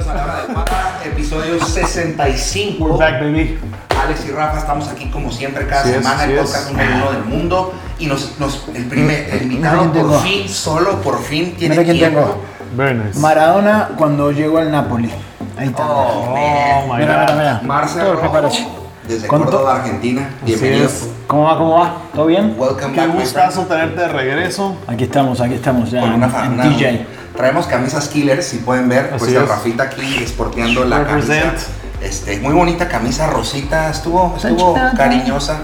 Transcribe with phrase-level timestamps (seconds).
[0.00, 2.84] bienvenidos a La Hora de Pata, episodio 65.
[2.84, 3.58] We're back, baby.
[4.02, 6.42] Alex y Rafa estamos aquí como siempre cada Sí es, semana, sí el es.
[6.44, 7.72] podcast número uno del mundo.
[7.98, 10.18] Y nos, nos- el primer el invitado Mira por tengo.
[10.20, 12.20] fin, solo por fin, tiene Mira quién tiempo.
[12.20, 12.42] tengo.
[12.76, 13.18] Very nice.
[13.18, 15.10] Maradona cuando llegó al Napoli.
[15.58, 15.86] Ahí está.
[15.86, 17.36] Oh, Oh my mira, god.
[17.36, 18.16] mira, mira.
[18.20, 18.66] Preparache.
[19.06, 20.30] desde Con to- Córdoba, Argentina.
[20.44, 20.86] Bienvenido.
[20.86, 21.08] es.
[21.26, 21.58] ¿Cómo va?
[21.58, 21.96] ¿Cómo va?
[22.14, 22.54] ¿Todo bien?
[22.56, 24.76] Welcome Qué back, gustazo tenerte de regreso.
[24.86, 27.06] Aquí estamos, aquí estamos ya Con una, en, en.
[27.40, 29.08] Traemos camisas killers, si pueden ver.
[29.08, 29.48] Pues Así es.
[29.48, 31.44] Rafita aquí esporteando la Represent.
[31.46, 31.66] camisa.
[32.02, 35.60] Este, muy bonita camisa rosita, estuvo, estuvo cariñosa.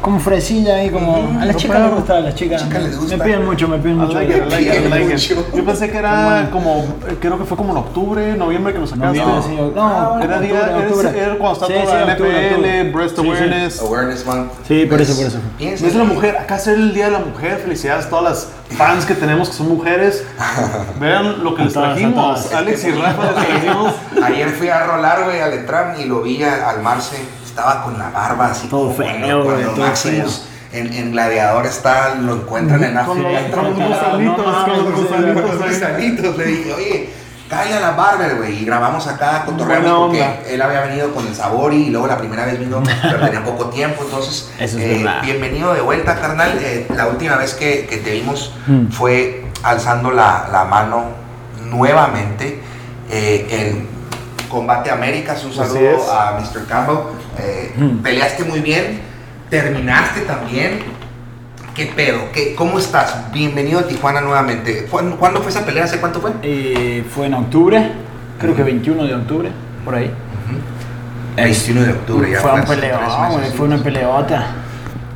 [0.00, 1.36] Como fresilla ahí, como.
[1.40, 2.62] A las chicas les gusta, a las chicas.
[2.62, 3.16] chicas les gusta.
[3.16, 4.12] Me piden mucho, me piden mucho.
[4.12, 5.12] like it, I like it, I like it.
[5.12, 5.46] mucho.
[5.56, 6.84] Yo pensé que era como,
[7.20, 9.18] creo que fue como en octubre, noviembre que lo sacaste.
[9.18, 11.08] Sí, no, Era, día, octubre, era- octubre.
[11.24, 12.92] era cuando está Sí, toda sí, la octubre.
[12.92, 13.28] Breast Sí, sí.
[13.28, 13.80] Awareness.
[13.80, 14.52] Awareness Month.
[14.68, 15.38] Sí, por eso, por eso.
[15.86, 19.06] Es la mujer, acá es el Día de la Mujer, felicidades a todas las fans
[19.06, 20.24] que tenemos que son mujeres.
[21.00, 22.52] Vean lo que les trajimos.
[22.52, 23.94] Alex y Rafa les trajimos.
[24.22, 27.16] Ayer fui a rolar, güey, al Etram y lo vi a- al Marce.
[27.56, 28.66] Estaba con la barba así.
[28.68, 32.98] Todo como feo, cuando- güey, cuando todo Maximus En, en Gladiador está, lo encuentran en
[32.98, 33.50] África.
[33.50, 35.68] con los gusanitos, con los gusanitos Con los ahí.
[35.70, 37.10] gusanitos, le dije, oye,
[37.48, 38.62] cállate a la barber, güey.
[38.62, 40.40] Y grabamos acá, cotorreamos porque onda.
[40.46, 43.66] él había venido con el Sabori y luego la primera vez vino, pero tenía poco
[43.70, 44.02] tiempo.
[44.04, 46.58] Entonces, Eso es eh, bienvenido de vuelta, carnal.
[46.60, 48.88] Eh, la última vez que, que te vimos Mm.
[48.88, 51.04] fue alzando la, la mano
[51.64, 52.60] nuevamente
[53.10, 53.88] eh, en
[54.50, 55.42] Combate Américas.
[55.44, 56.66] Un saludo a Mr.
[56.66, 56.96] Campbell.
[57.38, 57.98] Eh, Mm.
[58.02, 59.00] Peleaste muy bien,
[59.50, 60.78] terminaste también.
[61.74, 62.32] ¿Qué pedo?
[62.32, 63.30] ¿Qué, ¿Cómo estás?
[63.32, 64.86] Bienvenido a Tijuana nuevamente.
[64.90, 65.84] ¿Cuándo, cuándo fue esa pelea?
[65.84, 66.32] ¿Hace cuánto fue?
[66.42, 67.92] Eh, fue en octubre,
[68.40, 69.50] creo que 21 de octubre,
[69.84, 70.10] por ahí.
[71.36, 73.00] 21 de octubre, ya fue un peleón,
[73.54, 74.46] fue una peleota.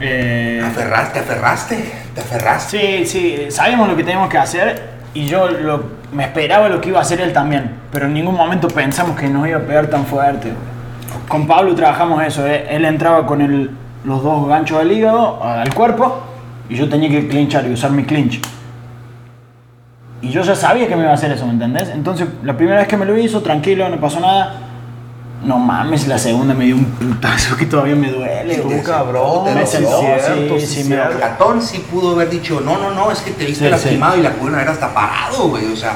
[0.00, 1.12] Eh, ¿Te aferraste?
[1.14, 1.92] ¿Te aferraste?
[2.14, 3.06] ¿Te aferraste?
[3.06, 6.91] Sí, sí, sabíamos lo que teníamos que hacer y yo lo- me esperaba lo que
[6.91, 9.86] iba a hacer él también, pero en ningún momento pensamos que nos iba a pegar
[9.86, 10.53] tan fuerte.
[11.30, 13.70] Con Pablo trabajamos eso, eh, él entraba con el-
[14.02, 16.18] los dos ganchos del hígado al cuerpo
[16.68, 18.41] y yo tenía que clinchar y usar mi clinch.
[20.22, 21.88] Y yo ya sabía que me iba a hacer eso, ¿me entendés?
[21.91, 24.54] Entonces, la primera vez que me lo hizo, tranquilo, no pasó nada.
[25.44, 29.54] No mames, la segunda me dio un putazo que todavía me duele, Sí, cabrón, te
[29.54, 30.97] me sentó, cierto, sí, sí, sí, me.
[30.97, 34.22] Gatón sí pudo haber dicho, no, no, no, es que te viste Sí, lastimado y
[34.22, 35.72] la pudieron haber hasta parado, güey.
[35.72, 35.92] O sea,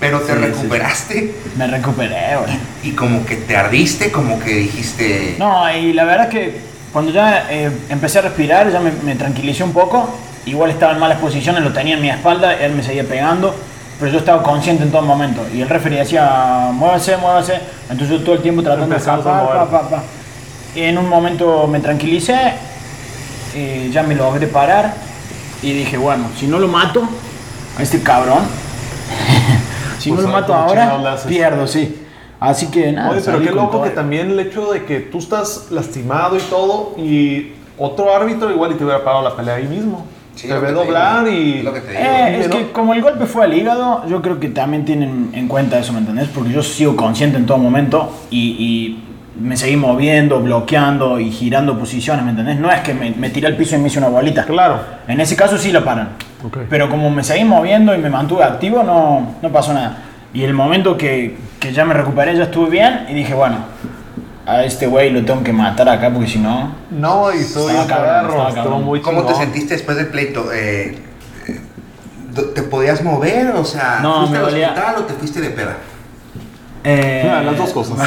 [0.00, 2.58] pero te Sí, sí, recuperaste Me recuperé, güey.
[2.82, 5.36] y como que te ardiste, como que dijiste...
[5.38, 6.60] No, y la verdad es que
[6.92, 10.08] cuando ya eh, empecé a respirar, ya me, me tranquilicé un poco.
[10.46, 13.54] Igual estaba en malas posiciones, lo tenía en mi espalda, él me seguía pegando,
[14.00, 15.46] pero yo estaba consciente en todo momento.
[15.54, 17.60] Y el referee decía, muévase, muévase.
[17.90, 19.56] Entonces yo todo el tiempo tratando de escapar, mover.
[19.58, 20.02] pa, pa, pa.
[20.74, 22.54] Y en un momento me tranquilicé,
[23.54, 24.94] eh, ya me logré parar
[25.62, 27.02] y dije, bueno, si no lo mato
[27.78, 28.40] a este cabrón,
[30.00, 32.02] si Pues, no lo mato ¿cómo ahora, pierdo, sí.
[32.40, 33.10] Así que nada.
[33.10, 33.82] Oye, pero qué loco todo.
[33.84, 38.72] que también el hecho de que tú estás lastimado y todo y otro árbitro igual
[38.72, 40.06] y te hubiera parado la pelea ahí mismo.
[40.34, 41.62] Sí, te ve te doblar y...
[41.62, 42.02] lo que te digo.
[42.02, 42.56] Eh, es ¿no?
[42.56, 45.92] que como el golpe fue al hígado, yo creo que también tienen en cuenta eso,
[45.92, 46.28] ¿me entendés?
[46.28, 49.04] Porque yo sigo consciente en todo momento y, y
[49.40, 52.58] me seguí moviendo, bloqueando y girando posiciones, ¿me entendés?
[52.58, 54.44] No es que me, me tiré al piso y me hice una bolita.
[54.44, 54.80] Claro.
[55.08, 56.10] En ese caso sí lo paran.
[56.68, 59.96] Pero como me seguí moviendo y me mantuve activo, no, no pasó nada.
[60.32, 63.56] Y el momento que, que ya me recuperé, ya estuve bien y dije, bueno,
[64.46, 66.72] a este güey lo tengo que matar acá porque si no...
[66.90, 68.84] No, y estuvo cabrón.
[68.84, 70.52] muy ¿Cómo te sentiste después del pleito?
[70.52, 70.98] Eh,
[71.48, 71.60] eh,
[72.54, 73.48] ¿Te podías mover?
[73.56, 74.68] O sea, No, ¿fuiste me al dolía.
[74.68, 75.76] hospital o te fuiste de peda?
[76.84, 77.98] Eh, Ah, las dos cosas.
[77.98, 78.06] Me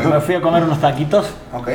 [0.00, 1.34] fui, me fui a comer unos taquitos.
[1.52, 1.68] Ok.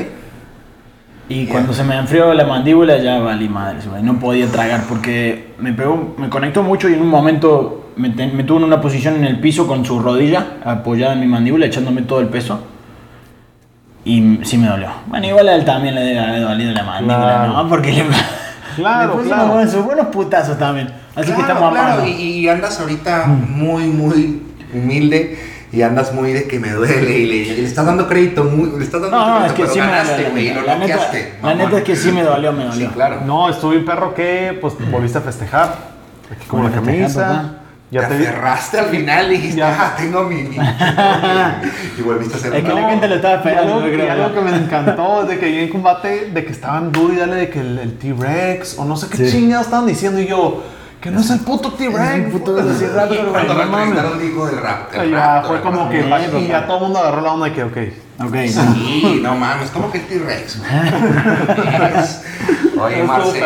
[1.29, 4.03] Y cuando se me enfrió la mandíbula ya valí madres, güey.
[4.03, 8.35] No podía tragar porque me pegó, me conectó mucho y en un momento me, ten-
[8.35, 11.66] me tuvo en una posición en el piso con su rodilla apoyada en mi mandíbula,
[11.66, 12.59] echándome todo el peso.
[14.06, 14.90] Y sí me dolió.
[15.07, 17.54] Bueno, igual a él también le debe haber dolido la mandíbula, Claro.
[17.54, 17.69] ¿no?
[17.69, 18.04] Porque le,
[18.75, 19.48] Claro, claro.
[19.54, 20.89] buenos, sus buenos putazos también.
[21.16, 24.42] Así que estamos claro, y, y andas ahorita muy, muy
[24.74, 25.38] humilde
[25.74, 28.86] y andas muy de que me duele y le, le estás dando crédito, muy, le
[28.86, 30.31] estás dando No, no, es crédito, que pero sí me ganaste, dolió.
[30.31, 31.00] güey, lo La neta,
[31.42, 32.88] la neta es que sí me dolió, me dolió.
[32.88, 33.22] Sí, claro.
[33.25, 35.75] No, estuve un perro que pues volviste a festejar.
[36.31, 37.56] Aquí con la camisa.
[37.92, 38.25] Ya te te vi.
[38.25, 39.78] aferraste al final y dijiste, Ya.
[39.80, 40.38] ah, tengo mi...
[40.44, 40.58] mi-
[41.98, 44.06] y volviste a hacer Es que la gente lo estaba Y esperando, algo, yo creo,
[44.06, 47.14] y algo que me encantó es de que ahí en combate, de que estaban duro
[47.14, 49.31] y dale de que el, el T-Rex o no sé qué Sí.
[49.31, 50.64] chingados estaban diciendo y yo,
[51.04, 52.32] que no es el puto T-Rex.
[52.32, 53.88] puto velociraptor, güey, Cuando no me mames.
[53.90, 54.92] presentaron dijo del rap.
[54.94, 57.46] del Y ya raptor, fue como que y ya todo el mundo agarró la onda
[57.48, 57.78] de que, ok.
[58.26, 60.62] Ok, Sí, no mames, ¿cómo que el T-Rex?
[62.80, 63.42] Oye, Estuvo Marce,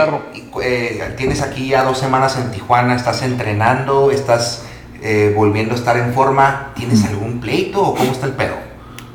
[0.61, 4.63] eh, tienes aquí ya dos semanas en Tijuana, estás entrenando, estás
[5.01, 6.73] eh, volviendo a estar en forma.
[6.75, 8.53] ¿Tienes algún pleito o cómo está el pedo?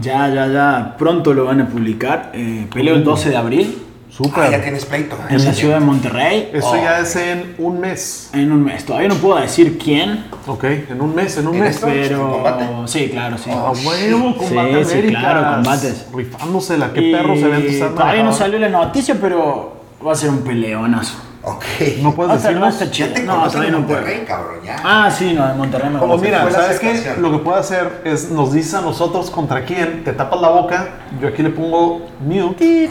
[0.01, 0.97] Ya, ya, ya.
[0.99, 2.33] Pronto lo van a publicar.
[2.35, 4.45] Eh, peleo el 12 de abril Súper.
[4.45, 5.17] Ah, ya tienes pleito.
[5.31, 6.51] en la ciudad de Monterrey.
[6.53, 8.29] Eso Oh, ya es en un mes.
[8.35, 8.85] En un mes.
[8.85, 11.77] Todavía no puedo decir quién, Ok, en un mes, en un ¿En mes.
[11.77, 11.87] esto?
[11.87, 12.33] pero.
[12.33, 12.65] combate?
[12.87, 13.51] Sí, claro, sí.
[13.51, 15.23] A huevo, Sí, combate sí, Américas.
[15.23, 16.07] claro, combates.
[16.15, 19.77] Rifándosela, qué Y perro se ve antes de estar Todavía no salió la noticia, pero
[20.07, 21.15] va a ser un peleonazo.
[21.45, 21.65] Ok.
[22.03, 22.75] No puedes a a decirnos.
[22.75, 23.09] estar chido.
[23.09, 24.01] Ya te No, en no puedo.
[24.01, 24.77] Monterrey, cabrón, ya.
[24.85, 27.15] Ah, sí, no, de Monterrey me Como mira, la ¿sabes qué?
[27.19, 30.89] Lo que puede hacer es nos dice a nosotros contra quién, te tapas la boca,
[31.21, 32.89] yo aquí le pongo mute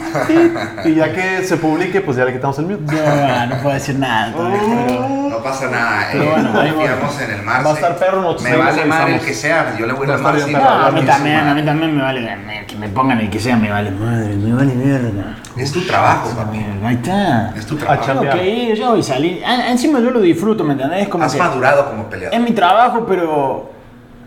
[0.84, 2.94] y ya que se publique, pues ya le quitamos el mute.
[2.94, 5.22] No, no puedo decir nada todavía, pero...
[5.32, 6.08] No pasa nada.
[6.12, 7.64] Pero eh, bueno, ahí confiamos en el Marce.
[7.64, 9.74] Va a estar perro, nosotros Me vale madre el que sea.
[9.78, 12.64] Yo le voy a a bien No, a mí también, a mí también me vale,
[12.68, 15.38] que me pongan el que sea, me vale madre, me vale mierda.
[15.56, 16.58] Es tu trabajo, papi.
[16.84, 17.54] Ahí está.
[17.56, 18.20] Es tu A trabajo.
[18.48, 19.42] Ir, yo voy a salir.
[19.68, 21.02] Encima yo lo disfruto, ¿me entendés?
[21.02, 22.34] Es como Has que madurado como peleador.
[22.38, 23.70] es mi trabajo, pero...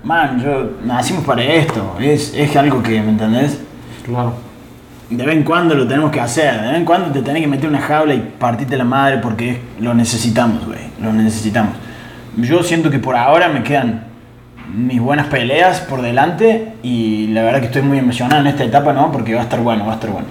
[0.03, 1.95] Man, yo nacimos para esto.
[1.99, 3.59] Es, es algo que, ¿me entendés?
[4.05, 4.33] Claro.
[5.09, 7.47] De vez en cuando lo tenemos que hacer, de vez en cuando te tenés que
[7.47, 11.73] meter una jaula y partirte la madre porque lo necesitamos, güey, lo necesitamos.
[12.37, 14.03] Yo siento que por ahora me quedan
[14.75, 18.93] mis buenas peleas por delante y la verdad que estoy muy emocionado en esta etapa,
[18.93, 19.11] ¿no?
[19.11, 20.27] Porque va a estar bueno, va a estar bueno.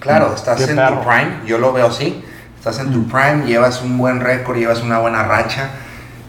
[0.00, 0.98] Claro, estás Qué en perro.
[1.00, 2.22] tu prime, yo lo veo así.
[2.68, 5.70] Estás en tu prime, llevas un buen récord, llevas una buena racha,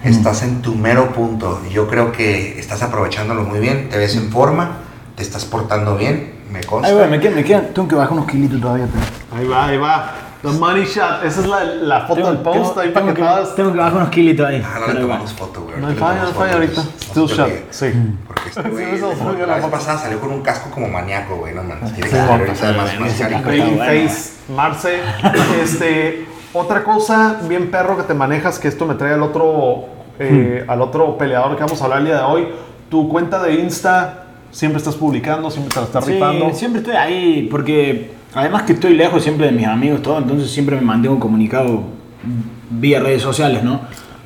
[0.03, 1.59] estás en tu mero punto.
[1.67, 4.73] Yo creo que estás aprovechándolo muy bien, te ves en forma,
[5.15, 6.89] te estás portando bien, me consta.
[6.89, 9.41] Ay, güey, me quedan, me quedan, tengo que bajar unos kilitos todavía, pero...
[9.41, 10.13] Ahí va, ahí va.
[10.51, 11.23] The money shot.
[11.23, 13.77] Esa es la, la foto Tengo, del post tengo- ahí para tengo que tengo que
[13.77, 14.63] bajar unos kilitos ahí.
[14.65, 15.79] Ah, no le tomamos foto, güey.
[15.79, 16.81] No hay falla, no hay falla ahorita.
[16.99, 17.49] Still shot.
[17.71, 17.87] Sí.
[18.27, 18.99] Porque este güey,
[19.39, 21.93] la la vez pasada salió con un casco como maníaco, güey, no mames.
[21.93, 23.77] Tiene que más, más carico.
[23.77, 24.99] face, Marce.
[25.61, 29.85] Este, otra cosa bien perro que te manejas, que esto me trae al otro,
[30.19, 32.47] eh, al otro peleador que vamos a hablar el día de hoy.
[32.89, 36.53] Tu cuenta de Insta, siempre estás publicando, siempre te la estás Sí, rifando.
[36.53, 40.75] siempre estoy ahí porque además que estoy lejos siempre de mis amigos todo, entonces siempre
[40.75, 41.83] me mantengo comunicado
[42.69, 43.81] vía redes sociales, ¿no?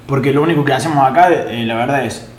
[0.05, 2.29] Porque lo único que hacemos acá, eh, la verdad es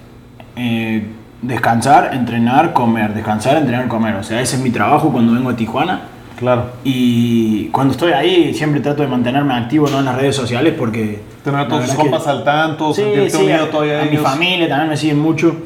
[0.56, 1.06] eh,
[1.40, 4.16] descansar, entrenar, comer, descansar, entrenar, comer.
[4.16, 6.02] O sea, ese es mi trabajo cuando vengo a Tijuana.
[6.38, 6.72] Claro.
[6.84, 10.00] Y cuando estoy ahí siempre trato de mantenerme activo ¿no?
[10.00, 11.22] en las redes sociales porque...
[11.42, 14.06] Tener a todos tus compas al tanto, Sí, sentirte sí, unido a, todavía a a
[14.06, 15.56] mi familia también me siguen mucho.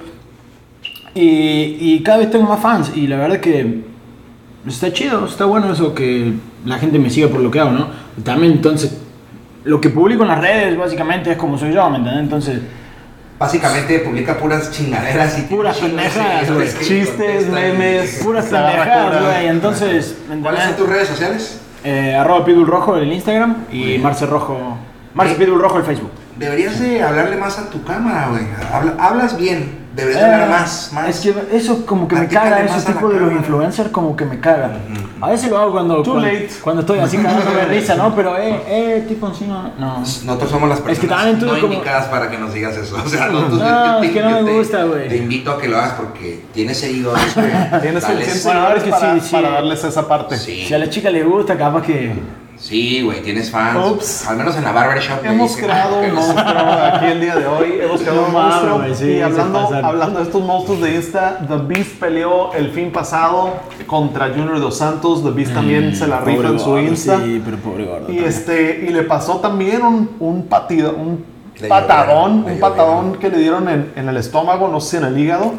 [1.15, 3.96] Y, y cada vez tengo más fans y la verdad que
[4.67, 6.33] está chido, está bueno eso que
[6.65, 7.89] la gente me siga por lo que hago, ¿no?
[8.25, 8.99] También entonces,
[9.65, 12.23] lo que publico en las redes básicamente es como soy yo, ¿me entiendes?
[12.23, 12.61] Entonces,
[13.39, 16.69] Básicamente publica puras chingaderas y Puras pendejadas, güey.
[16.81, 18.21] Chistes, memes.
[18.25, 19.47] puras pendejadas, güey.
[19.49, 21.61] Entonces, ¿me ¿Cuáles son tus redes sociales?
[21.85, 24.79] Eh, arroba Pitbull Rojo en el Instagram y Marce Rojo,
[25.13, 25.35] Marce.
[25.35, 26.11] Pitbull Rojo en el Facebook.
[26.39, 28.43] Deberías de hablarle más a tu cámara, güey.
[28.73, 29.87] Habla- hablas bien.
[29.97, 31.09] Deberías de Eh, hablar más, más.
[31.09, 34.39] Es que eso como que me caga, ese tipo de los influencers como que me
[34.39, 34.73] cagan.
[35.23, 36.51] A veces lo hago cuando, Too cuando, late.
[36.63, 38.15] cuando estoy así cagándome de risa, ¿no?
[38.15, 39.73] Pero, eh, eh, tipo así no.
[39.79, 40.01] no.
[40.01, 42.77] Nosotros somos las Es personas que también tú no como- indicadas para que nos digas
[42.77, 42.97] eso.
[43.03, 45.09] O sea, nosotros, No, te- es que no me te- gusta, güey.
[45.09, 47.81] Te invito a que lo hagas porque tienes seguidores, güey.
[47.81, 49.33] Tienes suficientes Bueno, a ver seguidores que para, sí, sí.
[49.35, 50.37] para darles esa parte.
[50.37, 52.13] Sí, Si a la chica le gusta, capaz que.
[52.59, 53.91] Sí, güey, tienes fans.
[53.91, 54.27] Ups.
[54.27, 55.25] Al menos en la barbershop.
[55.25, 57.79] Hemos dicen, creado ah, que un monstruo aquí el día de hoy.
[57.83, 58.95] Hemos creado un monstruo.
[58.95, 62.91] sí, y se hablando, hablando de estos monstruos de Insta, The Beast peleó el fin
[62.91, 63.55] pasado
[63.87, 65.23] contra Junior Dos Santos.
[65.23, 67.21] The Beast también se la rifa en su Insta.
[67.23, 68.13] Sí, pero pobre gordo.
[68.13, 71.25] Y este y le pasó también un, un patido, un
[71.61, 73.21] Le patadón, le un patadón llovieron.
[73.21, 75.53] que le dieron en, en el estómago, no sé si en el hígado,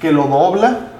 [0.00, 0.93] que lo dobla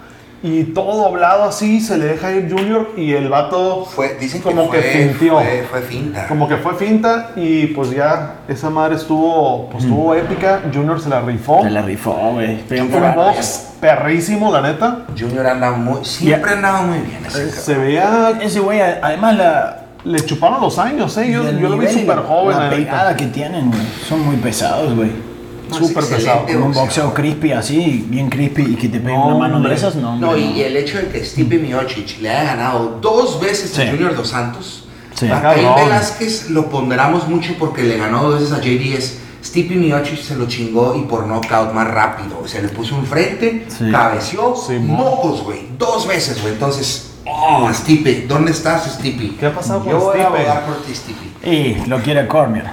[0.46, 4.68] y todo doblado así, se le deja ir Junior y el vato Fue, dicen como
[4.68, 5.40] que, que, fue, fintió.
[5.40, 6.28] Fue, fue finta.
[6.28, 10.60] Como que fue finta y pues ya esa madre estuvo, pues estuvo épica.
[10.70, 11.62] Junior se la rifó.
[11.62, 12.58] Se la rifó, güey.
[12.58, 15.06] Pegó Un box perrísimo, la neta.
[15.18, 16.04] Junior anda muy.
[16.04, 17.64] Siempre ha andado muy bien ese cabrón.
[17.64, 19.84] Se veía, Ese güey, además la.
[20.04, 21.32] le chuparon los años, ¿eh?
[21.32, 23.82] Yo, yo lo vi súper joven La pegada que tienen, güey.
[24.06, 25.34] Son muy pesados, güey.
[25.71, 26.47] No, súper pesado.
[26.62, 29.71] Un boxeo crispy así, bien crispy y que te peguen una mano hombre.
[29.71, 30.16] de esas, no.
[30.16, 33.88] No, y el hecho de que Stipe Miocic le haya ganado dos veces a Sí.
[33.90, 35.28] Junior Dos Santos, Sí.
[35.30, 35.66] a Caín.
[35.76, 39.18] Velázquez lo ponderamos mucho porque le ganó dos veces a JDS.
[39.44, 42.40] Stipe Miocic se lo chingó y por knockout más rápido.
[42.42, 43.90] O sea, le puso enfrente, Sí.
[43.90, 45.66] cabeció, Sí, mocos, güey.
[45.78, 46.54] Dos veces, güey.
[46.54, 49.37] Entonces, oh, Stipe, ¿dónde estás, Stipe?
[49.38, 50.26] ¿Qué ha pasado con Yo voy a Stipe?
[50.38, 51.50] abogar por ti, Stipe.
[51.50, 52.64] Y lo quiere Cormier.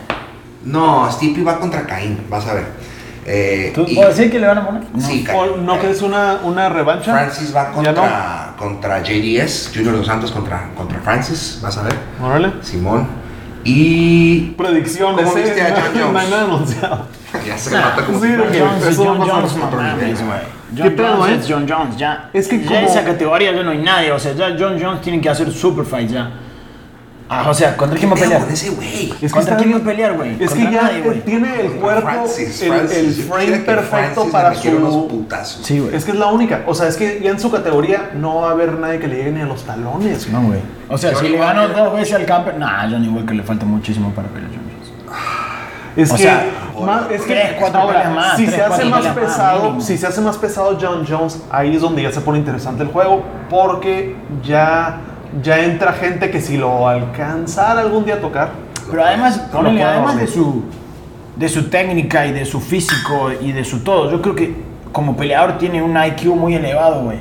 [0.64, 2.66] No, Stipe va contra Caín, vas a ver.
[3.26, 4.84] Eh, ¿Tú y puedes decir que le van a poner?
[5.00, 5.66] Sí, ¿O Caín.
[5.66, 7.12] ¿No crees una, una revancha?
[7.14, 11.94] Francis va ¿Ya contra, contra JDS, Junior Dos Santos contra, contra Francis, vas a ver.
[12.24, 12.52] Órale.
[12.62, 13.08] Simón.
[13.64, 14.52] Y.
[14.58, 15.64] Predicciones, ¿Cómo viste ¿eh?
[15.64, 16.30] a John No Jones?
[16.30, 17.06] nada anunciado.
[17.46, 19.56] Ya se nota como sí, si fuera- porque- Jones, eso John va a pasar Jones,
[20.20, 20.40] no güey.
[20.76, 21.40] ¿Qué John pedo, Jones eh?
[21.42, 22.30] es John Jones, ya.
[22.34, 25.02] Es que ya como- esa categoría ya no hay nadie, o sea, ya John Jones
[25.02, 26.32] tiene que hacer super fight ya.
[27.34, 28.42] Ah, o sea, ¿contra ¿Qué quién va a pelear?
[28.42, 29.10] con ese güey?
[29.10, 30.36] Es que ¿Contra está quién va a bien- pelear, güey?
[30.44, 32.98] Es que ya nadie, eh, tiene el cuerpo, Francis, el, Francis.
[32.98, 33.88] el Yo frame perfecto
[34.26, 35.08] Francis para metiera unos su...
[35.08, 35.66] putazos.
[35.66, 35.96] Sí, güey.
[35.96, 36.64] Es que es la única.
[36.68, 39.16] O sea, es que ya en su categoría no va a haber nadie que le
[39.16, 40.28] llegue ni a los talones.
[40.30, 40.60] No, güey.
[40.90, 41.78] O sea, Johnny si le ganó Walker.
[41.78, 44.92] dos veces al camper, nah, Johnny Walker le falta muchísimo para pelear John Jones.
[45.96, 46.46] Es O que, sea,
[46.86, 49.98] más- es que tres, cuatro ahora, más, si tres, se hace cuatro más pesado, si
[49.98, 53.24] se hace más pesado John Jones, ahí es donde ya se pone interesante el juego,
[53.50, 54.98] porque ya,
[55.42, 58.50] ya entra gente que si lo alcanzara algún día a tocar,
[58.90, 60.64] Pero además, No además de su,
[61.36, 64.56] de su técnica y de su físico y de su todo, yo creo que
[64.92, 67.20] como peleador tiene un IQ muy elevado, güey.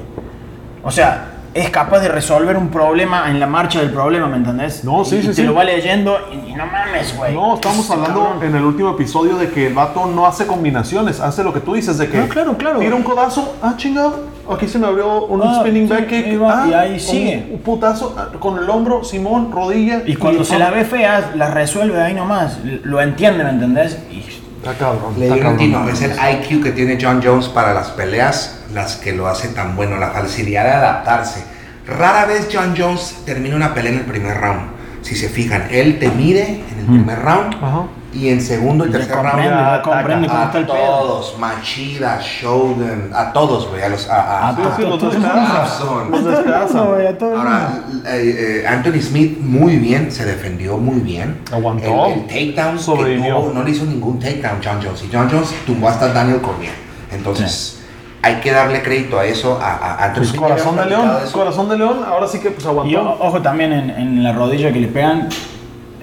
[0.82, 4.84] O sea, es capaz de resolver un problema en la marcha del problema, ¿me entendés?
[4.84, 5.42] No, sí, y, sí, y te sí.
[5.42, 7.34] lo va leyendo y, y no mames, güey.
[7.34, 8.44] No, estamos hablando cabrón.
[8.44, 11.74] en el último episodio de que el vato no hace combinaciones, hace lo que tú
[11.74, 12.78] dices, de que No, claro, claro.
[12.78, 16.40] tira un codazo, ah, chingado, aquí se me abrió un Ah, spinning sí, back kick,
[16.44, 17.48] ah, y ahí un- sigue.
[17.52, 20.02] Un, putazo ah, con el hombro, Simón, rodilla.
[20.06, 22.58] Y cuando se ah, la ve fea, la resuelve ahí nomás.
[22.84, 23.98] Lo entiende, ¿me entendés?
[24.10, 24.20] Y
[24.60, 25.14] Está cabrón.
[25.18, 25.88] Le está digo un cabrón.
[25.94, 29.76] es el IQ que tiene John Jones para las peleas las que lo hace tan
[29.76, 31.42] bueno, la facilidad de adaptarse.
[31.86, 34.60] Rara vez John Jones termina una pelea en el primer round.
[35.02, 37.84] Si se fijan, él te mide en el primer round Ajá.
[38.12, 39.42] y en segundo y tercer round.
[39.42, 40.76] ya ataca comprende cómo está A el pedo.
[40.76, 45.14] todos, Machida, Shogun, a todos, güey, a los a, a- A los todos.
[45.16, 46.78] a.
[47.22, 51.38] Ahora, eh, eh, Anthony Smith muy bien, se defendió muy bien.
[51.52, 52.06] Aguantó.
[52.06, 53.34] El, el takedown, que Sobrevivió.
[53.46, 55.02] no, no le hizo ningún takedown John Jones.
[55.04, 56.72] Y John Jones tumbó hasta Daniel Cormier.
[57.12, 57.79] Entonces,
[58.22, 61.32] hay que darle crédito a eso, a, a Pues corazón de león, eso.
[61.32, 62.90] corazón de león, ahora sí que pues aguantó.
[62.90, 65.28] Y o- ojo también en, en la rodilla que le pegan.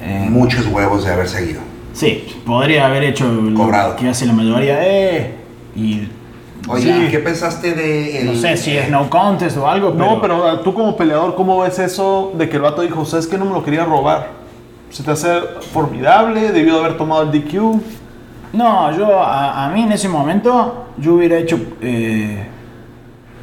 [0.01, 1.61] eh, Muchos huevos de haber seguido.
[1.93, 3.95] sí, podría haber hecho lo Cobrado.
[3.95, 4.77] que hace la mayoría.
[4.81, 5.35] Eh,
[5.75, 6.07] y
[6.69, 7.03] Oye, Sí.
[7.07, 10.21] ¿y ¿qué pensaste de el, no sé si es no contest o algo, pero, No,
[10.21, 13.37] pero ah, tú como peleador, ¿cómo ves eso de que el vato dijo, ¿sabes que
[13.37, 14.31] no me lo quería robar?
[14.89, 15.29] ¿Se te hace
[15.71, 16.51] formidable?
[16.51, 17.79] ¿Debió de haber tomado el DQ?
[18.53, 21.59] No, yo a, a mí en ese momento yo hubiera hecho.
[21.81, 22.45] eh,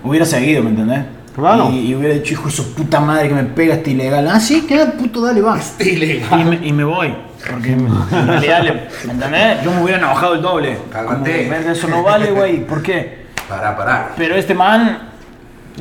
[0.03, 1.05] hubiera seguido, ¿me entendés?
[1.35, 1.69] Claro.
[1.71, 4.29] Y, y hubiera dicho, hijo de su puta madre que me pega este ilegal.
[4.29, 5.59] Ah, sí, queda puto, dale, va.
[5.59, 6.41] Este ilegal.
[6.41, 7.15] Y me, y me voy.
[7.51, 7.89] Porque en
[8.27, 8.63] realidad,
[9.07, 9.63] ¿me entendés?
[9.65, 10.79] Yo me hubiera enojado el doble.
[10.91, 11.39] Cálmate.
[11.39, 12.65] Como, "Verga, eso no vale, güey.
[12.67, 13.27] ¿Por qué?
[13.49, 14.13] Para, para.
[14.17, 15.11] Pero este man.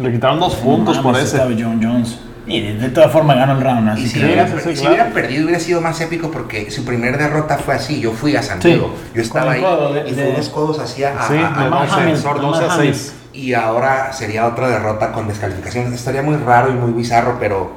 [0.01, 1.37] Le quitaron dos puntos por ese.
[1.39, 2.19] John Jones.
[2.45, 4.25] Y de, de todas formas ganó el round, Y si, que.
[4.25, 4.89] hubiera, si claro.
[4.89, 8.01] hubiera perdido hubiera sido más épico porque su primer derrota fue así.
[8.01, 8.93] Yo fui a San Sí, Diego.
[9.15, 11.69] Yo estaba ahí de- y fue unos codos así a, a, Sí, a- a de
[11.69, 12.93] Max doce, Defensor, Max 12 a Hammer.
[12.95, 13.13] 6.
[13.33, 15.93] Y ahora sería otra derrota con descalificación.
[15.93, 17.71] Estaría muy raro y muy bizarro, pero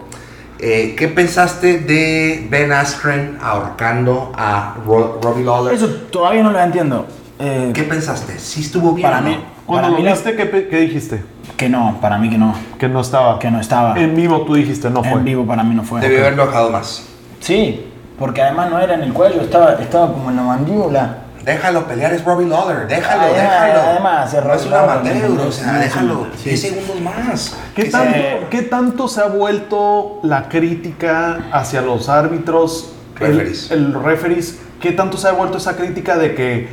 [0.59, 5.75] eh, ¿qué pensaste de Ben Askren ahorcando a Ro- Robbie Lawler?
[5.75, 7.07] Eso todavía no lo entiendo.
[7.39, 8.39] Eh, ¿Qué pensaste?
[8.39, 9.07] ¿Sí estuvo bien?
[9.09, 9.29] para o no?
[9.29, 9.39] mí.
[9.67, 11.23] Cuando para lo mí la- viste, ¿qué, dijiste?
[11.57, 12.55] Que no, para mí que no.
[12.79, 13.39] Que no estaba.
[13.39, 13.99] Que no estaba.
[13.99, 15.13] En vivo tú dijiste, no fue.
[15.13, 16.01] En vivo para mí no fue.
[16.01, 17.05] Debió haberlo bajado más.
[17.41, 17.87] Sí,
[18.19, 21.19] porque además no era en el cuello, estaba, estaba como en la mandíbula.
[21.45, 22.89] Déjalo pelear, es Robbie Lawler.
[22.89, 23.27] Déjalo, Ah,
[23.67, 23.81] déjalo.
[23.83, 26.27] además, es no es un o sea, déjalo.
[26.37, 26.49] sí.
[26.51, 27.57] 10 segundos más.
[27.75, 33.27] ¿Qué Que tanto, se- ¿Qué tanto se ha vuelto la crítica hacia los árbitros, el-
[33.29, 33.71] Referees.
[33.71, 34.59] el, referees?
[34.81, 36.69] ¿Qué tanto se ha vuelto esa crítica de que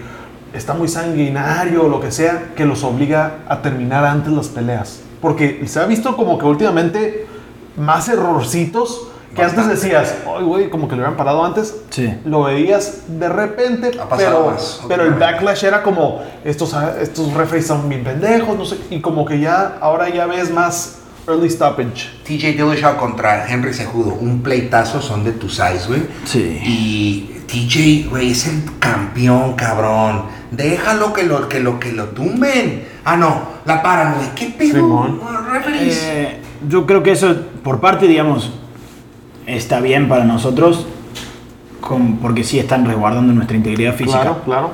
[0.53, 5.01] está muy sanguinario o lo que sea, que los obliga a terminar antes las peleas?
[5.21, 7.27] Porque se ha visto como que últimamente
[7.77, 9.71] más errorcitos que Bastante.
[9.71, 11.75] antes decías, ay güey, como que lo habían parado antes.
[11.89, 12.13] Sí.
[12.23, 17.89] Lo veías de repente, pero, más, pero el backlash era como, estos, estos referees son
[17.89, 22.11] bien pendejos, no sé, y como que ya, ahora ya ves más early stoppage.
[22.25, 26.03] TJ Dillashaw contra Henry Cejudo, un pleitazo, son de tu size, güey.
[26.25, 26.61] Sí.
[26.63, 30.23] Y TJ, güey, es el campeón, cabrón.
[30.49, 32.83] Déjalo que lo, que lo, que lo tumben.
[33.05, 34.27] Ah, no, la paran, güey.
[34.35, 35.19] ¿Qué pedo?
[35.79, 38.51] Eh, yo creo que eso, por parte, digamos,
[39.45, 40.87] está bien para nosotros,
[41.79, 44.21] con- porque sí están resguardando nuestra integridad física.
[44.21, 44.71] Claro, claro.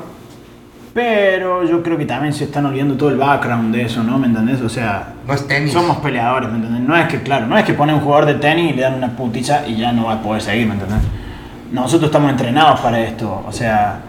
[0.93, 4.17] Pero yo creo que también se están olvidando todo el background de eso, ¿no?
[4.17, 4.61] ¿Me entendés?
[4.61, 5.71] O sea, no es tenis.
[5.73, 6.81] somos peleadores, ¿me entendés?
[6.81, 8.95] No es que, claro, no es que pone un jugador de tenis y le dan
[8.95, 10.99] una putiza y ya no va a poder seguir, ¿me entendés?
[11.71, 13.99] Nosotros estamos entrenados para esto, o sea,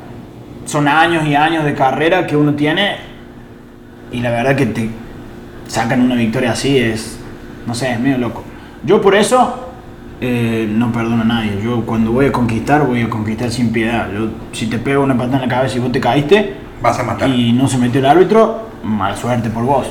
[0.65, 2.97] son años y años de carrera que uno tiene
[4.13, 4.91] y la verdad que te
[5.69, 7.19] sacan una victoria así es,
[7.67, 8.45] no sé, es medio loco.
[8.85, 9.71] Yo por eso
[10.21, 11.61] eh, no perdono a nadie.
[11.63, 14.09] Yo cuando voy a conquistar, voy a conquistar sin piedad.
[14.13, 17.03] Yo, si te pego una patada en la cabeza y vos te caíste Vas a
[17.05, 17.29] matar.
[17.29, 19.87] y no se metió el árbitro, mala suerte por vos.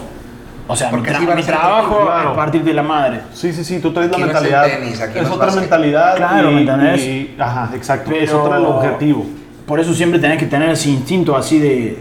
[0.71, 2.29] O sea, mi, Porque tra- así van a mi trabajo claro.
[2.29, 3.21] es partir de la madre.
[3.33, 4.67] Sí, sí, sí, tú traes la Aquí no es mentalidad.
[4.79, 5.61] tenis, aquí es no es otra básquet.
[5.61, 6.15] mentalidad.
[6.15, 7.01] Claro, y, ¿me entendés?
[7.01, 8.11] y- ajá, exacto.
[8.11, 9.25] es Pero- otro el objetivo.
[9.65, 11.97] Por eso siempre tenés que tener ese instinto así de.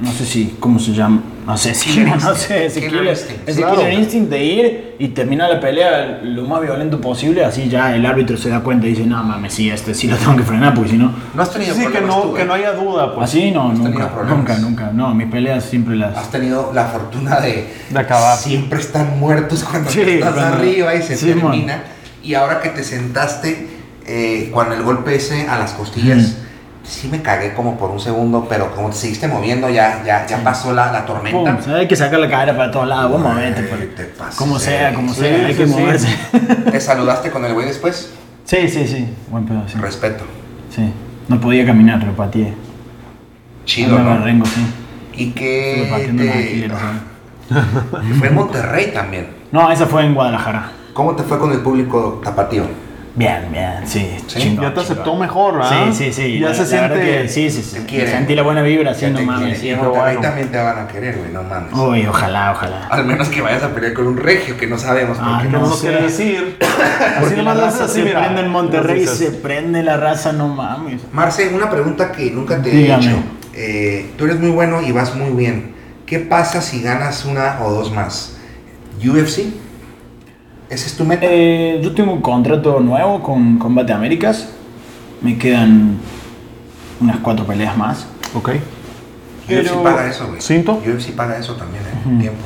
[0.00, 0.56] No sé si.
[0.60, 1.20] ¿Cómo se llama?
[1.46, 2.00] No sé si.
[2.00, 3.48] No sé, killer, instinct.
[3.48, 3.76] ese Claro.
[3.76, 7.44] killer instinct de ir y terminar la pelea lo más violento posible.
[7.44, 10.16] Así ya el árbitro se da cuenta y dice: No mames, sí, este sí lo
[10.16, 11.14] tengo que frenar porque si no.
[11.34, 12.44] No has tenido Sí, que problemas no, tú, que ¿eh?
[12.46, 13.30] no haya duda, pues.
[13.30, 14.38] Así no, ¿Has tenido nunca, problemas?
[14.38, 14.90] nunca, nunca.
[14.92, 16.16] No, mis peleas siempre las.
[16.16, 18.36] Has tenido la fortuna de, De acabar.
[18.36, 21.82] Siempre están muertos cuando Sí, estás cuando- arriba y se sí, termina.
[22.24, 23.68] Y ahora que te sentaste
[24.04, 26.38] eh, con el golpe ese a las costillas,
[26.86, 30.38] sí me cagué como por un segundo, pero como te seguiste moviendo, ya, ya, ya
[30.44, 31.56] pasó la, la tormenta.
[31.58, 33.10] Pum, hay que sacar la cadera para todos lados.
[33.12, 33.62] Vos Güey, movete,
[34.16, 34.34] pues.
[34.36, 35.72] Como sea, como Sí, sea, hay que sí.
[35.72, 36.08] moverse.
[36.70, 38.12] ¿Te saludaste con el güey después?
[38.44, 39.08] sí, sí, sí.
[39.30, 39.78] Buen pedo, sí.
[39.78, 40.24] Respeto.
[40.74, 40.92] Sí.
[41.28, 42.54] No podía caminar, lo pateé.
[43.64, 44.18] Chido, ¿no?
[44.24, 44.64] rengo, sí.
[45.16, 45.32] Y
[46.10, 46.70] una te-
[48.18, 49.28] fue en Monterrey también.
[49.52, 50.70] No, esa fue en Guadalajara.
[50.92, 52.64] ¿Cómo te fue con el público tapatío?
[53.18, 54.14] Bien, bien, sí.
[54.26, 54.84] Sí, chingón, Ya te chingón.
[54.92, 55.86] aceptó mejor, ¿verdad?
[55.90, 56.38] Sí, sí, sí.
[56.38, 57.00] Ya la- se la siente.
[57.00, 57.76] que sí, sí, sí.
[57.78, 58.10] Te quieren.
[58.10, 59.58] Sentí la buena vibra, sí, no mames.
[59.58, 59.70] sí.
[59.74, 60.20] Monterrey bueno.
[60.20, 61.72] también te van a querer, güey, no mames.
[61.72, 62.88] Uy, ojalá, ojalá.
[62.90, 65.48] Al menos que vayas a pelear con un regio que no sabemos por Ah, qué
[65.48, 66.58] no No nos quiere decir.
[66.60, 68.20] Así Porque la nomás haces raza así, se mira.
[68.20, 71.00] prende en Monterrey, se prende la raza, no mames.
[71.12, 73.02] Marce, una pregunta que nunca te Dígame.
[73.02, 73.18] he hecho.
[73.54, 75.74] Eh, tú eres muy bueno y vas muy bien.
[76.04, 78.36] ¿Qué pasa si ganas una o dos más?
[79.02, 79.52] ¿UFC?
[80.68, 81.24] ¿Ese es tu meta?
[81.28, 84.48] Eh, yo tengo un contrato nuevo con Combate Américas.
[85.22, 85.96] Me quedan
[87.00, 88.06] unas cuatro peleas más.
[88.34, 88.50] Ok.
[88.50, 88.60] UFC
[89.46, 90.40] pero- paga eso, güey.
[90.40, 90.80] ¿Cinto?
[90.84, 92.08] UFC paga eso también, ¿eh?
[92.08, 92.18] Ujú.
[92.18, 92.40] Tiempo.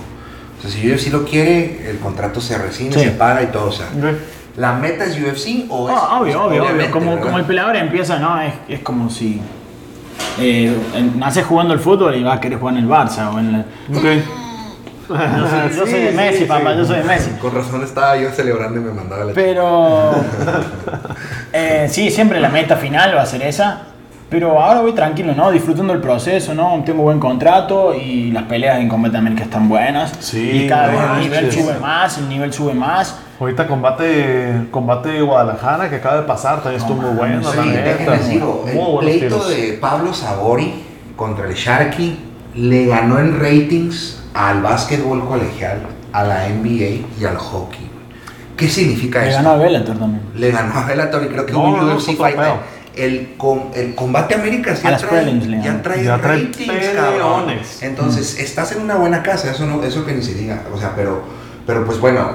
[0.59, 3.05] O sea, si UFC lo quiere, el contrato se rescinde, Sí.
[3.05, 3.69] se paga y todo.
[3.69, 4.17] O sea, Ok.
[4.59, 5.97] ¿la meta es UFC o es...?
[5.99, 6.91] Ah, obvio, obvio, obvio.
[6.91, 7.23] Como, ¿verdad?
[7.25, 8.39] como el peleador empieza, ¿no?
[8.43, 9.41] Es, es como si
[10.39, 10.75] eh,
[11.17, 13.59] naces jugando al fútbol y vas a querer jugar en el Barça o en la...
[13.97, 14.05] Ok.
[15.11, 16.79] Yo soy, yo soy de Messi, sí, papá, sí.
[16.79, 17.31] yo soy de Messi.
[17.41, 19.33] Con razón estaba yo celebrando y me mandaba la...
[19.33, 20.13] Pero
[21.53, 23.83] eh, sí, siempre la meta final va a ser esa.
[24.31, 25.51] Pero ahora voy tranquilo, ¿no?
[25.51, 26.81] Disfrutando el proceso, ¿no?
[26.87, 30.13] Tengo buen contrato y las peleas en Combate América están buenas.
[30.21, 33.19] Sí, y cada vez el nivel sube más, el nivel sube más.
[33.41, 38.65] Ahorita combate, combate Guadalajara que acaba de pasar, también estuvo muy bueno, la Sí, digo,
[38.67, 39.49] el pleito tiros.
[39.49, 40.85] de Pablo Sabori
[41.17, 42.17] contra el Sharky
[42.55, 45.81] le ganó en ratings al básquetbol colegial,
[46.13, 47.89] a la NBA y al hockey.
[48.57, 49.43] ¿Qué significa Le esto?
[49.43, 50.23] ganó a Bellator también.
[50.37, 52.37] Le ganó a Bellator y creo que No, un UFC Fight.
[52.97, 57.45] El, com- el combate América ya trae, ya trae Ya trae ratings, cabrón.
[57.81, 60.63] Entonces, estás en una buena casa, eso no, eso que ni se diga.
[60.75, 61.23] O sea, pero,
[61.67, 62.33] pero pues bueno,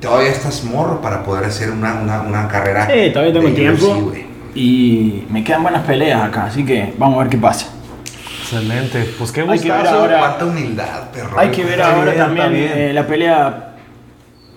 [0.00, 2.86] todavía estás morro para poder hacer una, una, una carrera.
[2.86, 3.86] Sí, todavía tengo tiempo.
[3.86, 4.26] UFC, güey.
[4.54, 7.66] y me quedan buenas peleas acá, así que vamos a ver qué pasa.
[8.52, 9.14] Excelente.
[9.18, 10.00] Pues qué Hay que ver gustazo.
[10.00, 11.38] ahora- Cuánta humildad, perro.
[11.38, 13.74] Hay que ver ahora bien, también eh, la pelea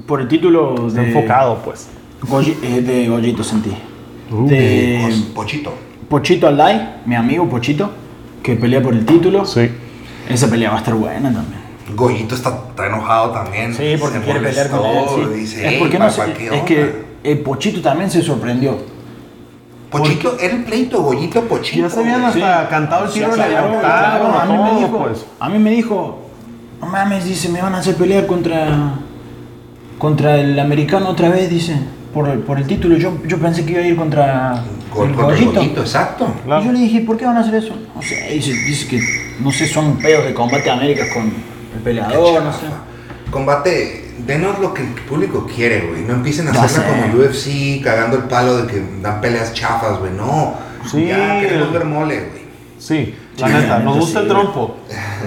[0.08, 1.88] por el título Está de, enfocado, pues.
[2.24, 3.72] Goyi- eh, de Goyito sentí.
[4.32, 5.74] Uh, de Pos- Pochito.
[6.10, 7.92] Pochito Alday, mi amigo Pochito,
[8.42, 9.46] que pelea por el título.
[9.46, 9.70] Sí.
[10.30, 11.62] Esa pelea va a estar buena también.
[11.94, 13.74] Goyito está, está enojado también.
[13.76, 15.06] Sí, porque Se quiere pelear con él.
[15.34, 15.40] sí.
[15.40, 16.66] Dice, es "Ey, porque no sé- ¿qué es onda?".
[16.66, 18.78] que el Pochito también se sorprendió.
[19.92, 21.88] Pochito, era el pleito, Goyito, Pochito.
[21.88, 25.26] Ya se habían hasta cantado el tiro el Claro, a mí me dijo, pues.
[25.40, 26.20] a mí me dijo,
[26.80, 28.96] no mames, dice, me van a hacer pelear contra
[29.98, 31.76] contra el americano otra vez, dice,
[32.14, 32.98] por, el- por el título.
[32.98, 35.52] Yo, yo pensé que iba a ir contra el contra Goyito.
[35.54, 36.28] Goyito, exacto.
[36.46, 36.64] Claro.
[36.64, 37.76] Y yo le dije, ¿por qué van a hacer eso?
[37.96, 39.00] No sé, dice, dice que,
[39.42, 42.66] no sé, son pedos de combate a Américas con el peleador, no sé.
[43.30, 46.02] Combate, denos lo que el público quiere, güey.
[46.04, 47.02] No empiecen a Ya hacerla sé.
[47.02, 50.12] como UFC, cagando el palo de que dan peleas chafas, güey.
[50.12, 50.54] No.
[50.90, 51.08] Sí.
[51.08, 52.42] Ya queremos ver mole, güey.
[52.80, 54.26] Sí, la Sí, neta, nos gusta sí.
[54.26, 54.78] el trompo.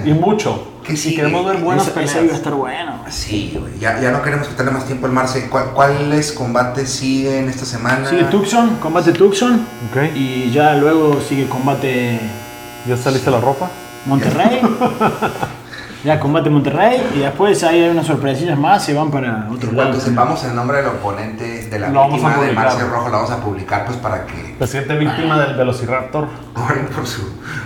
[0.03, 0.71] Y mucho.
[0.85, 1.15] ¿Qué y sigue?
[1.15, 2.15] queremos ver buenas esa peleas.
[2.23, 3.01] iba a estar buena.
[3.09, 3.79] Sí, güey.
[3.79, 5.47] Ya, ya no queremos quitarle más tiempo al Marce.
[5.49, 8.07] ¿Cuál- ¿Cuáles combates siguen esta semana?
[8.07, 9.65] Sigue Tucson, combate Tucson.
[9.89, 10.15] Ok.
[10.15, 12.19] Y ya luego sigue combate
[12.87, 13.69] ¿Ya está lista la ropa?
[14.05, 14.61] Monterrey.
[16.05, 17.01] ya combate Monterrey.
[17.15, 19.89] Y después ahí hay unas sorpresillas más se van para otro lado.
[19.89, 22.53] Cuando sepamos el nombre del oponente de la Lo víctima de.
[22.53, 26.27] Marce Rojo, lo vamos a publicar pues para que La siguiente víctima del Velociraptor.
[26.55, 27.21] oren por su,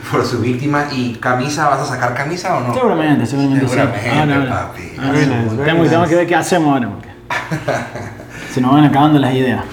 [0.10, 0.86] por su víctima.
[0.92, 1.68] ¿Y camisa?
[1.70, 2.74] ¿Vas a sacar camisa o no?
[2.74, 4.18] Seguramente, seguramente, Seguramente, sí.
[4.18, 4.50] Ahora.
[4.50, 4.82] papi.
[4.82, 6.08] Nice.
[6.10, 6.90] que ver qué hacemos ahora.
[6.90, 7.10] porque
[8.54, 9.64] se nos van acabando las ideas.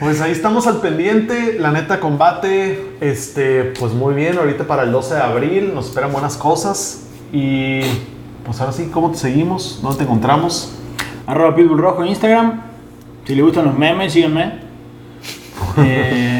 [0.00, 1.56] Pues ahí estamos al pendiente.
[1.58, 4.38] La neta combate, este, pues muy bien.
[4.38, 7.04] Ahorita para el 12 de abril nos esperan buenas cosas.
[7.32, 7.80] Y
[8.44, 9.80] pues ahora sí, ¿cómo te seguimos?
[9.82, 10.72] ¿Dónde te encontramos?
[11.26, 12.62] Arroba Pitbull Rojo en Instagram.
[13.24, 14.68] Si les gustan los memes, síganme.
[15.80, 16.37] Eh,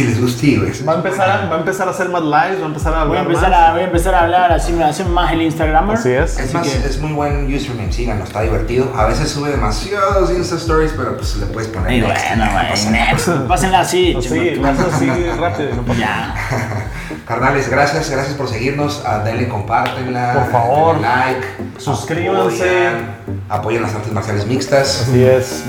[0.00, 0.84] si les gusta, güey.
[0.86, 3.04] Va a, empezar a, va a empezar a hacer más lives, va a empezar a
[3.04, 3.68] Voy a hablar empezar más.
[3.68, 5.96] a, voy a, empezar a hablar, así me hacen más el Instagramer.
[5.96, 6.38] Así es.
[6.38, 8.92] Es más, es muy buen username, síganlo, está divertido.
[8.96, 11.92] A veces sube demasiados Insta Stories, pero pues le puedes poner.
[11.92, 13.28] Y next, bueno, no güey, next.
[13.48, 14.12] Pásenla así.
[14.12, 15.06] Lo haces así
[15.38, 15.74] rápido.
[15.74, 16.34] no pasa nada.
[16.50, 16.86] Ya.
[17.26, 19.02] Carnales, gracias, gracias por seguirnos.
[19.06, 20.32] Ah, denle, compártenla.
[20.32, 20.94] Por favor.
[20.94, 21.46] denle like.
[21.78, 22.64] Suscríbanse.
[22.64, 23.16] Apoyan,
[23.48, 25.02] apoyen las artes marciales mixtas.
[25.02, 25.64] Así es.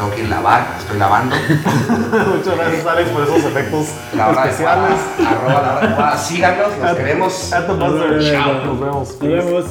[0.00, 1.36] Tengo que ir a lavar, estoy lavando.
[2.34, 4.98] Muchas gracias, Alex, por esos efectos La hora especiales.
[5.18, 6.16] adecuada, arroba la hora adecuada.
[6.16, 7.50] Síganos, los queremos.
[7.68, 9.18] Nos vemos.
[9.20, 9.68] Nos vemos.